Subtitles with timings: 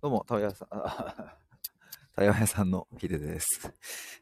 [0.00, 1.34] どうも、対話屋さん、あ
[2.14, 3.72] 対話屋さんのヒデです。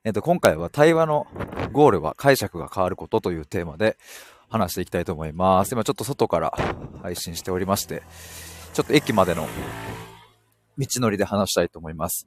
[0.05, 1.27] えっ、と、今回は対話の
[1.71, 3.99] ゴールは解釈が変わることというテーマで
[4.49, 5.73] 話していきたいと思います。
[5.73, 6.51] 今ちょっと外から
[7.03, 8.03] 配信しておりまして、
[8.73, 9.47] ちょっと駅までの
[10.79, 12.27] 道のりで話したいと思います。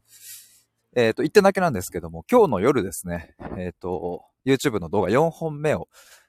[0.95, 5.87] えっ、と、一点だけなんですけども、今日の夜ですね、えっ、と、YouTube の動画4本目を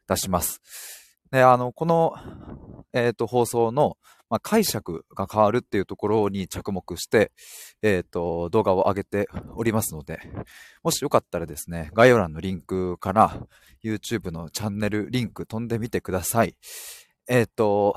[0.08, 0.62] 出します。
[1.30, 2.14] で、あの、この、
[2.94, 3.98] えっ、と、放送の、
[4.30, 7.32] まあ、解釈が変わるっていうところに着目して、
[7.82, 10.20] えっ、と、動画を上げておりますので、
[10.84, 13.36] もしよかったらですね、概要欄のリンクから
[13.84, 16.54] YouTube のチャンネルリンク飛んでみてください。
[17.28, 17.96] えっ、と、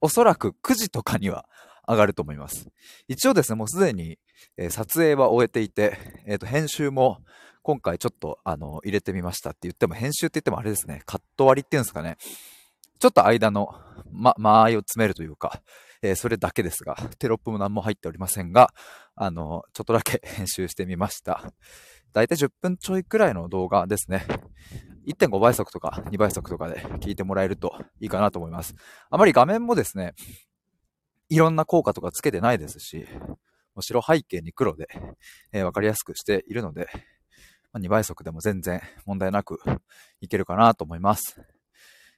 [0.00, 1.46] おそらく9時とかには
[1.88, 2.68] 上がると思います。
[3.08, 4.18] 一応ですね、もうすでに、
[4.56, 7.18] えー撮影は終えていて、えっ、と、編集も
[7.62, 12.16] 今回ちょっとあの入れてみましたって言っても、編集って言ってもあれですね、カット割りっていうんですかね。
[13.02, 13.74] ちょっと間の、
[14.12, 15.60] ま、間合いを詰めるというか、
[16.02, 18.72] えーそれだけですが、テロップも何も入っておりませんが、
[19.16, 21.52] あの、ちょっとだけ編集してみました。
[22.12, 24.24] だいたい10分ちょいくらいの動画ですね。
[25.08, 28.76] 1.5倍速とか2倍速とかで聞いてもらえるといいかなと思います。
[29.10, 30.14] あまり画面もですね、
[31.28, 33.36] いろんな効果とかつけてないですし、も
[33.78, 34.86] う白背景に黒で、
[35.50, 36.86] えーわかりやすくしているので、
[37.72, 39.58] ま2倍速でも全然問題なく
[40.20, 41.42] いけるかなと思います。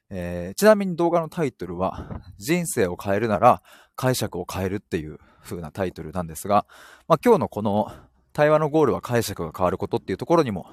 [0.09, 3.61] えーちなみに動画のタイトルは、人生を変えるなら
[3.95, 6.65] 解釈を変えるっていう風なタイトルなんですが、
[7.07, 7.91] まあ、今日のこの
[8.33, 10.67] 対話のゴールは解釈が変わることっていうところにも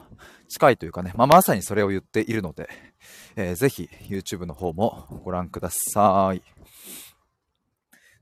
[0.48, 2.68] 近いというかね、まあ、まさにそれを言っているので、
[3.36, 6.42] えーぜひ YouTube の方もご覧ください。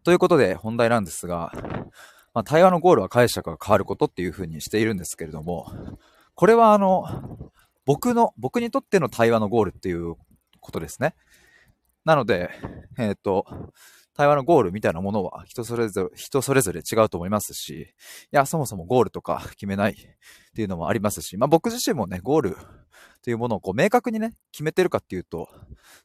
[0.03, 1.53] ということで本題なんですが、
[2.33, 5.67] まあ、対話のゴールは解釈が変わることっていう風にしているんですけれども、
[6.35, 7.05] これはあの、
[7.85, 10.17] 僕の、僕にとっての対話のゴールっていう
[10.61, 11.15] ことですね。
[12.05, 12.51] なので、
[12.99, 13.45] えっ、と、
[14.15, 17.87] 対話のゴールみたいなものは人それぞれ、人それぞれ違うと思いますし、い
[18.33, 19.97] や、そもそもゴールとか決めないっ
[20.55, 22.57] ていうのもありますし、まあ僕自身もね、ゴール
[23.23, 25.49] というものをこう明確にね、決めてるかっていうと、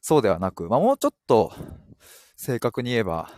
[0.00, 1.52] そうではなく、まあもうちょっと
[2.36, 3.30] 正確に言えば、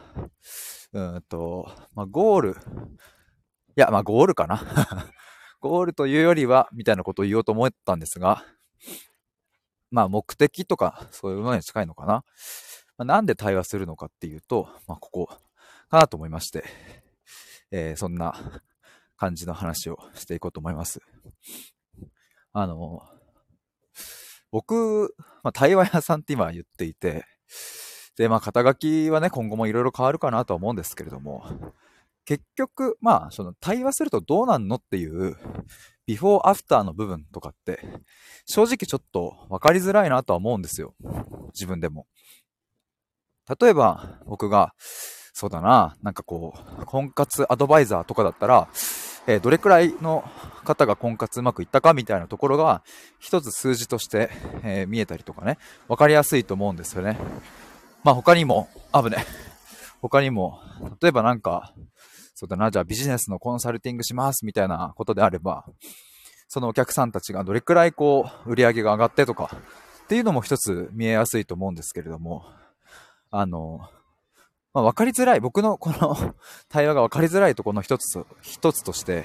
[0.92, 2.54] うんと、まあゴール、い
[3.76, 4.60] や、まあゴールかな。
[5.60, 8.44] ゴールというよりは、みたいなことを言おうと思ったんですが、
[9.90, 12.24] まあ目的とかそういうものに近いのかな。
[12.96, 15.26] まあ、なんで対話するのかっていうと、まあここ
[15.90, 16.64] かなと思いまして、
[17.70, 18.62] えーそんな
[19.16, 21.00] 感じの話をしていこうと思います。
[22.52, 23.02] あの、
[24.50, 27.24] 僕、まあ、対話屋さんって今言っていて、
[28.16, 31.44] で、まあ肩書きはね、今後もいろいろ変わるかなとは思うんですけれども、
[32.28, 35.38] 結局、まあ、その対話するとどうなんのっていう、
[36.06, 37.80] ビフォーアフターの部分とかって、
[38.44, 40.94] 正直ちょっと分かりづらいなとは思うんですよ。
[41.54, 42.06] 自分でも。
[43.58, 44.74] 例えば、僕が、
[45.32, 46.52] そうだな、なんかこ
[46.82, 48.68] う、婚活アドバイザーとかだったら、
[49.26, 50.22] えーどれくらいの
[50.66, 52.82] 方が婚活うまくいったかみたいなところが、
[53.18, 54.28] 一つ数字として、
[54.64, 55.56] えー見えたりとかね、
[55.88, 57.16] 分かりやすいと思うんですよね。
[58.04, 59.24] まあ他にも、あぶね、
[60.02, 60.60] 他にも、
[61.00, 61.72] 例えばなんか、
[62.38, 65.64] そうだな、じゃあビジネスのコンサルティングしますみたいなことであれば、
[66.46, 69.50] そのお客さんたちがどれくらいこう、売り上げが上がってとか、
[70.04, 72.44] っていうのも一つ見えやすいと思うんですけれども、
[73.32, 73.80] あの、
[74.72, 76.36] まあ、分かりづらい、僕のこの
[76.68, 79.24] 対話が分かりづらいところの一つと、一つとして、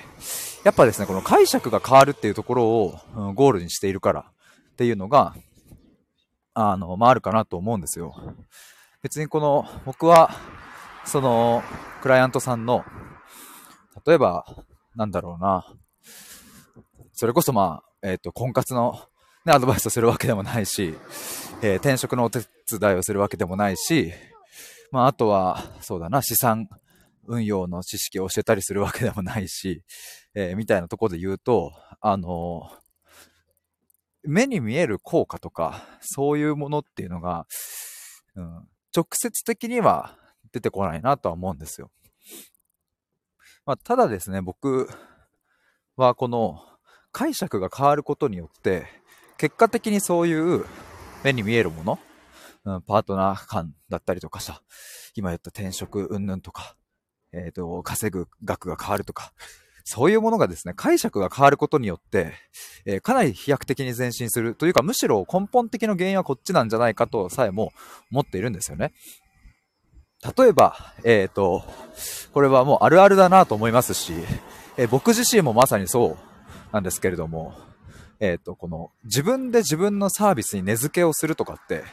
[0.63, 2.97] やっぱですね、この解釈が変わるっていうところを、
[3.35, 4.21] ゴールにしているから
[4.71, 5.35] っていうのが、
[6.55, 8.15] あの、まあ、あるかなと思うんですよ。
[9.03, 10.31] 別にこの、僕は、
[11.05, 11.63] その、
[12.01, 12.83] クライアントさんの、
[14.05, 14.45] 例えば、
[14.95, 15.65] なんだろうな、
[17.13, 18.99] それこそまあ、えっ、と、婚活の、
[19.45, 20.95] ね、アドバイスをするわけでもないし、
[21.61, 24.11] えー転職のお手伝いをするわけでもないし、
[24.91, 26.67] まあ、あとは、そうだな、資産
[27.27, 29.83] 運用の知識を教えたりするわけでもないし、
[30.33, 31.71] えーみたいなところで言うと、
[32.01, 32.69] あの
[34.23, 37.45] 目に見える効果とか、そういうものっていうのが、
[38.35, 40.17] うん、直接的には
[40.53, 41.91] 出てこないなとは思うんですよ。
[43.65, 44.87] まあ、ただですね、僕
[45.97, 46.61] はこの
[47.11, 48.85] 解釈が変わることによって、
[49.37, 50.65] 結果的にそういう
[51.23, 51.99] 目に見えるもの、
[52.65, 54.61] うん、パートナー感だったりとかさ、
[55.15, 56.75] 今言った転職云々とか、
[57.31, 59.33] えっ、と、稼ぐ額が変わるとか、
[59.85, 62.33] そういうものがですね、解釈が変わることによって、
[62.85, 67.71] えーかなり飛躍的に前進するというか、むしろ根本的な原因はこっちなんじゃないかとさえも
[68.11, 68.93] 思っているんですよね。
[70.37, 71.63] 例えば、えっ、と、
[72.33, 74.13] これはもうあるあるだなと思いますし、
[74.77, 76.17] えー僕自身もまさにそう
[76.71, 77.53] なんですけれども、
[78.19, 81.83] えっ、と、この自分で自分のサービスに値付けをするとかって、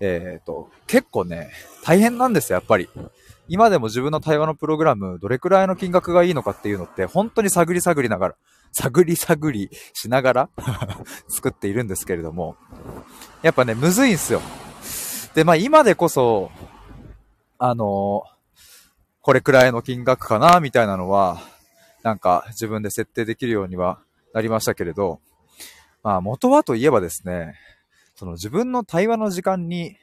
[0.00, 1.50] えっ、と、結構ね、
[1.82, 2.88] 大変なんですよ、やっぱり。
[3.48, 8.34] 今でも自分の対話のプログラム、どれくらいの金額がいいのかっていうのって、本当に探り探りながら、
[8.72, 10.48] 探り探りしながら
[11.28, 12.56] 作っているんですけれども、
[13.42, 14.42] やっぱね、むずいんすよ。
[15.34, 16.50] で、まあ今でこそ、
[17.58, 18.24] あの
[19.20, 21.40] これくらいの金額かな、みたいなのは、
[22.02, 23.98] なんか自分で設定できるようには
[24.32, 25.20] なりましたけれど、
[26.02, 27.54] まあ元はといえばですね、
[28.14, 29.96] その自分の対話の時間に、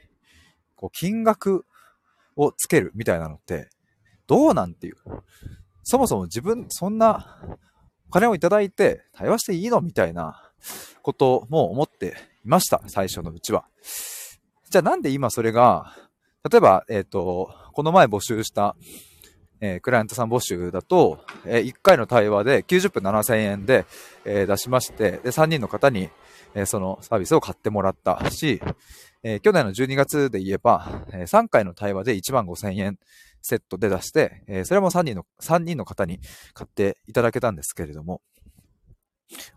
[0.75, 1.65] こう金額
[2.35, 3.69] をつけるみたいなのって、
[4.27, 4.95] どうなんていう？
[5.83, 7.39] そもそも自分、そんな
[8.09, 9.79] お金をいただいて対話していいの？
[9.79, 10.51] みたいな
[11.01, 12.81] ことも思っていました。
[12.87, 13.65] 最初のうちは。
[14.69, 15.95] じゃあなんで今それが、
[16.49, 18.75] 例えば、えっ、ー、と、この前募集した、
[19.61, 23.85] えー、クライアントさん募集だと、えー、1回の対話で90分7000円で、
[24.25, 26.09] え出しまして、で、3人の方に、
[26.53, 28.61] えそのサービスを買ってもらったし、
[29.23, 32.99] え去年の12月で言えば、え3回の対話で1万5000円
[33.41, 36.19] セットで出して、えそれも3人の、3人の方に
[36.53, 38.21] 買っていただけたんですけれども、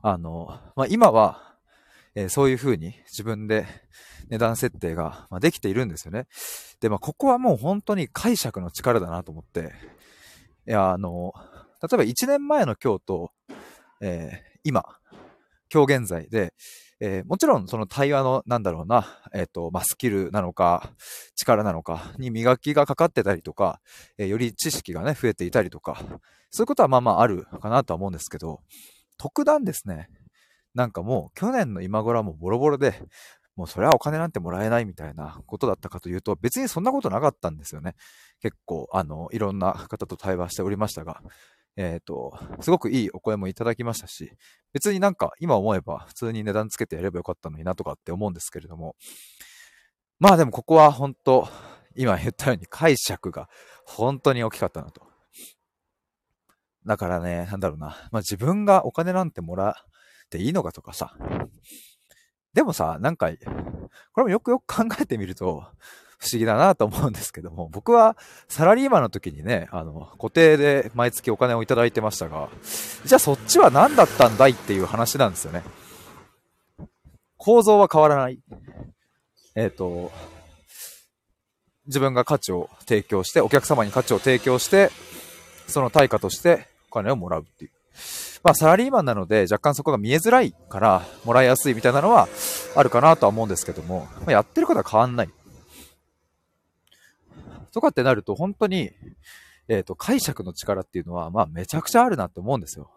[0.02, 1.56] あの、まあ、今は、
[2.14, 3.66] えそういうふうに自分で
[4.28, 6.26] 値段設定が、できているんですよね。
[6.80, 9.72] で、まあ、ここはもう本当に解釈の力だなと思って、
[10.66, 11.32] いや、あの、
[11.82, 13.30] 例えば1年前の今日と、
[14.00, 14.84] えー、今、
[15.72, 16.54] 今日現在で、
[16.98, 20.90] えー、もちろんその対話の、なんだろうな、えっ、ー、と、まあ、スキルなのか、
[21.34, 23.80] 力なのかに磨きがかかってたりとか、
[24.16, 25.98] えー、より知識がね、増えていたりとか、
[26.50, 28.60] そういうことはまあまああるかなとは思うんですけど、
[29.18, 30.08] 特段ですね、
[30.74, 32.94] なんかもう去年の今頃はもうボロボロで、
[33.56, 37.94] もうそれはお金なんてもらえないみたいなことだったかというと、別にそんなことなかったんですよね。
[38.40, 41.22] 結構、あの、いろんな方と対話しておりましたが、
[41.76, 44.30] えっ、ー、と、すごくいいお声もいただきましたし、
[44.72, 48.94] 別になんか今思えば普通に値段つけてやればよかったのになとかって思うんですけれども、
[50.18, 51.48] まあでもここは本当、
[51.94, 53.48] 今言ったように解釈が
[53.84, 55.02] 本当に大きかったなと。
[56.86, 58.08] だからね、なんだろうな。
[58.10, 61.14] まあ自分がお金なんてもらっていいのかとかさ、
[62.56, 63.28] でもさ、なんか、
[64.14, 65.66] これもよくよく考えてみると、
[66.18, 68.16] 不思議だなと思うんですけども、僕は
[68.48, 72.48] サラリーマンの時にね、あの、固定で毎月お金をいただいてましたが、
[73.04, 75.64] じゃあそっちは何だったんだいっていう話なんですよね。
[77.36, 78.40] 構造は変わらない。
[79.54, 80.10] えっ、ー、と、
[81.86, 84.90] 自分が価値を提供して、お客様に価値を提供して、
[85.68, 87.70] その対価としてお金をもらうっていう。
[88.42, 92.28] まあ、サラリーマンなので若干そこが見えづらいからもらいやすいみたいなのは
[92.74, 95.30] あるかなとは思うんですけども、まあ、やってることは変わんない。
[97.72, 98.90] とかってなると本当に、
[99.68, 102.90] えっ、ー、と、解釈の力っていうのは、まあ、めちゃくちゃあるなって思うんですよ。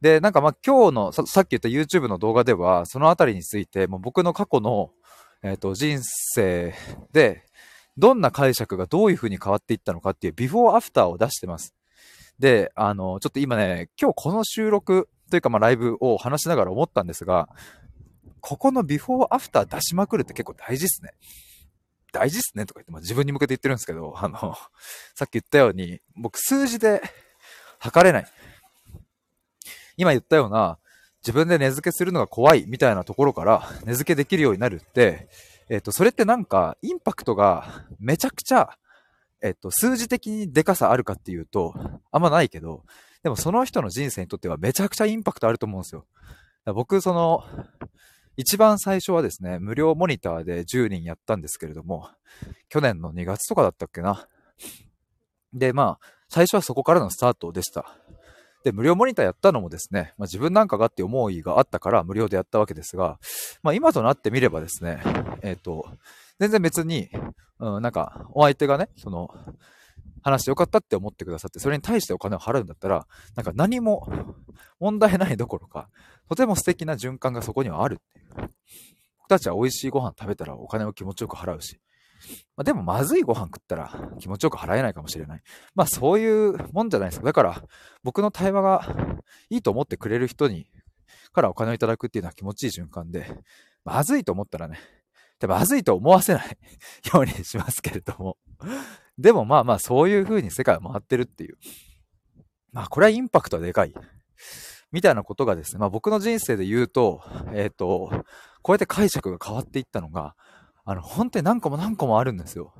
[0.00, 4.90] で、なんかまあ今日のさ、さっき言った YouTube の動画では、そのあたりについて、もう僕の過去の、
[5.42, 6.74] えっ、ー、と、人生
[7.12, 7.44] で、
[7.96, 11.74] どんな解釈がどういう風に変わっていったのかっていうビフォーアフターを出してます。
[12.40, 17.48] で、あの、ちょっと今ね、今日この収録というかまあライブを話しながら思ったんですが、
[18.40, 21.12] ここのビフォーアフター出しまくるって結構大事っすね。
[22.12, 24.56] 大事っすねとか言って、まあ、自分に向けて言ってるんですけど、あの、
[25.14, 27.02] さっき言ったように、僕数字で
[27.78, 28.26] 測れない。
[29.98, 30.78] 今言ったような、
[31.22, 35.28] 自分で値付けするのが怖いみたいなところから値付けできるようになるって、
[35.68, 38.78] えっ、と、それってなんかインパクトがめちゃくちゃ
[39.42, 41.74] えっと、数字的にデカさあるかっていうと、
[42.10, 42.84] あんまないけど、
[43.22, 46.06] でもその人の人生にとってはめちゃくちゃインパクトあると思うんですよ。
[46.66, 47.44] 僕、その、
[48.36, 52.08] 一番最初はですね、無料モニターで10人やったんですけれども、
[52.68, 54.28] 去年の2月とかだったっけな。
[55.52, 57.96] で、まあ、最初はそこからのスタートでした。
[58.62, 63.18] で、無料モニターやったのもですね、まあ、自分なんかがって思いがあったから無料でやったわけですが、
[63.62, 65.02] まあ今となってみればですね、
[65.42, 65.86] えっ、ー、と、
[66.40, 67.10] 全然別に、
[67.60, 69.28] うん、なんか、お相手がね、その、
[70.22, 73.06] 話してよかったって思ってくださって、それに対してお金を払うんだったら、
[73.36, 74.08] なんか何も
[74.80, 75.88] 問題ないどころか、
[76.28, 78.50] とても素敵な循環がそこにはあるっていう。
[79.18, 81.78] 僕たちは美味しいご飯食べたらお金を気持ちよく払うし、
[82.56, 85.42] まあ、でもまずいご飯食ったら気持ちよく払えないかもしれない。
[85.74, 87.26] まあそういうもんじゃないですか。
[87.26, 87.62] だから
[88.02, 88.96] 僕の対話が
[89.48, 90.66] いいと思ってくれる人に
[91.32, 93.26] からお金をいただくっていうのは気持ちいい循環で、
[93.84, 94.78] まずいと思ったらね、
[95.40, 96.58] でまずいと思わせない
[97.12, 98.36] ようにしますけれども。
[99.18, 101.58] でもまあまあそういう風に世界は回ってるっていう。
[102.72, 103.94] まあこれはインパクトはでかい。
[104.92, 108.24] みたいなことがですね、まあ僕の人生で言うと、えっ、ー、と、
[108.62, 110.34] こうやって解釈が変わっていったのが、
[110.84, 112.74] あの、本当に何個も何個もあるんですよ。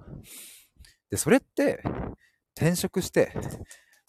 [1.10, 1.82] で、それって、
[2.56, 3.32] 転職して、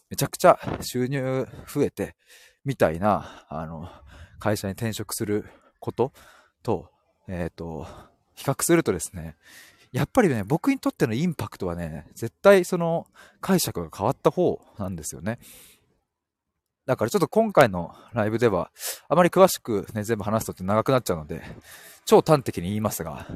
[0.09, 2.15] めちゃくちゃ収入増えて、
[2.65, 3.89] みたいな、あの、
[4.39, 5.45] 会社に転職する
[5.79, 6.11] こと
[6.63, 6.89] と、
[7.27, 7.87] えっ、ー、と、
[8.35, 9.35] 比較するとですね、
[9.91, 13.07] やっぱりね、僕にとってのインパクトはね、絶対その
[13.41, 15.39] 解釈が変わった方なんですよね。
[16.85, 18.71] だからちょっと今回のライブでは、
[19.09, 21.43] あまり詳しくね、全部話すとって長くなっちゃうので、
[22.05, 23.27] 超端的に言いますが、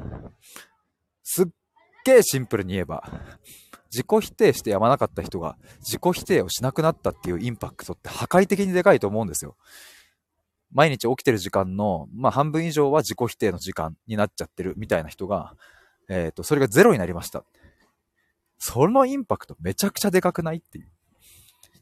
[1.22, 1.46] すっ
[2.04, 3.04] げえシンプルに言えば、
[3.92, 9.56] 自己否定してやまなかった人が自己否定をしなくなったっていうインパクトって破壊的にでかいと思うんですよ。
[10.72, 15.54] 毎日起きてる時間の、まあ半分以上は自己否定の時間になっちゃってるみたいな人が、
[16.08, 17.44] えっ、ー、と、それがゼロになりました。
[18.58, 20.88] そのインパクトめちゃくちゃでかくないっていう。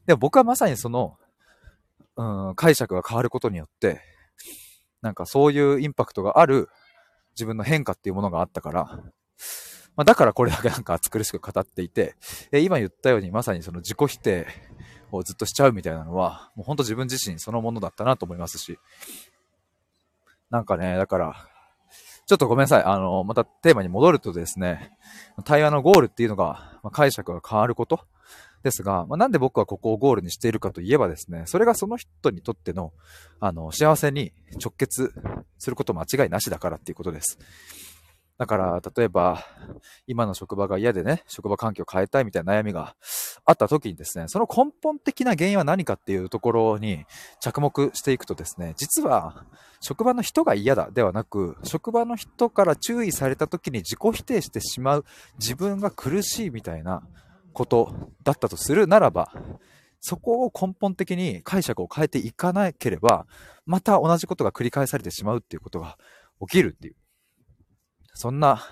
[0.07, 1.17] でも僕はまさにその、
[2.17, 4.01] うん、解釈が変わることによって、
[5.03, 6.69] なんかそういうインパクトがある
[7.35, 8.85] 自分の変化っていうものがあったから、
[9.97, 12.17] まあ、だからこれだけなんか暑苦しく語っていて、
[12.53, 14.47] え今言ったようにまさにその自己否定
[15.17, 18.79] をずっとしちゃうみたいなのは、もうほんと自分自身そのものだったなと思いますし、
[20.51, 21.49] なんかね、だから、
[22.27, 22.85] ちょっとごめんなさい。
[22.85, 24.97] あの、またテーマに戻るとですね、
[25.45, 28.01] 対話のゴールっていうのが、まあ、解釈が変わること
[28.63, 32.93] ですが、まあ、なんで僕はここをゴールにしているかといえばですね、それがその人にとっての、
[33.41, 35.13] あの、幸せに直結
[35.59, 37.39] すること間違いなしだからっていうことです。
[38.37, 39.45] だから、例えば、
[40.09, 42.97] 今の職場が嫌でね、職場環境を変えたいみたいな悩みが
[43.45, 47.05] あった時にですね、その根本的な原因は何かっていうところに
[47.41, 49.45] 着目していくとですね、実は、
[49.81, 55.05] 職場の人が嫌だではなく、職場の人から注意された時に自己否定してしまう
[55.39, 57.03] 自分が苦しいみたいな
[57.53, 59.31] ことだったとするならば、
[60.01, 63.27] そこを根本的に解釈を変えていかなければ、
[63.65, 65.99] また同じことが繰り返されてしまうっていうことが
[66.41, 66.97] 起きるっていう。
[68.15, 68.63] そんな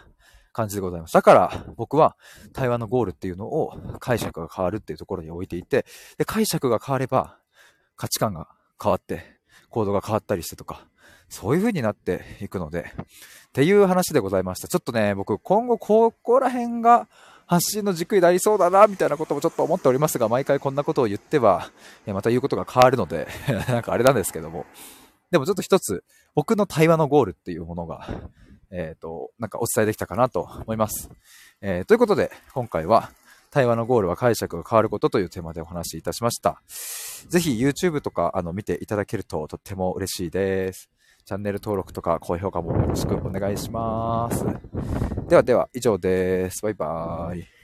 [0.53, 1.15] 感じでございます。
[1.15, 2.17] だから僕は
[2.53, 5.85] 対話のゴールっていうのを解釈が変わるっていうところに置いていて、
[6.19, 7.39] で、解釈が変われば
[7.97, 8.49] 価値観が
[8.83, 9.25] 変わって、
[9.71, 10.87] 行動が変わったりしてとか、
[11.29, 12.93] そういう風になっていくので、
[13.49, 14.69] っていう話でございました。
[14.69, 17.09] ちょっとね、僕今後ここら辺が
[17.47, 21.71] 発信の軸になりそうだな、みたいなこともちょっと思っておりますが、毎回こんなことを言っては、
[22.07, 23.29] また言うことが変わるので
[23.69, 24.67] なんかあれなんですけども。
[25.31, 28.07] でもちょっと一つ、僕の対話のゴールっていうものが、
[28.73, 31.11] えっ、ー、と、なんかお伝えできたかなと思います。
[31.61, 33.11] えー、ということで、今回は、
[33.53, 36.63] 対話のゴールは解釈が変わることというテーマでお話しいたしました。
[37.29, 40.91] ぜひ YouTube とかあの見ていただけるととっても嬉しいです。
[41.27, 44.45] チャンネル登録とか高評価もよろしくお願いします。
[45.29, 46.63] ではでは以上です。
[46.63, 47.62] バイバーイ。